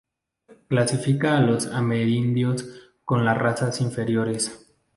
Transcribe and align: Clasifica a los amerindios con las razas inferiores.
Clasifica 0.67 1.37
a 1.37 1.41
los 1.41 1.67
amerindios 1.67 2.65
con 3.05 3.23
las 3.23 3.37
razas 3.37 3.81
inferiores. 3.81 4.67